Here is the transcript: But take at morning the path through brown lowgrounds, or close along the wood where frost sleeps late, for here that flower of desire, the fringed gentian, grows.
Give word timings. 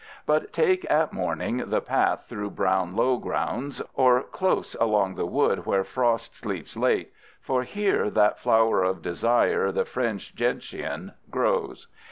But 0.25 0.51
take 0.51 0.83
at 0.89 1.13
morning 1.13 1.57
the 1.67 1.79
path 1.79 2.25
through 2.27 2.49
brown 2.49 2.95
lowgrounds, 2.95 3.83
or 3.93 4.23
close 4.23 4.73
along 4.81 5.13
the 5.13 5.27
wood 5.27 5.67
where 5.67 5.83
frost 5.83 6.35
sleeps 6.35 6.75
late, 6.75 7.13
for 7.39 7.61
here 7.61 8.09
that 8.09 8.39
flower 8.39 8.81
of 8.83 9.03
desire, 9.03 9.71
the 9.71 9.85
fringed 9.85 10.35
gentian, 10.35 11.11
grows. 11.29 11.87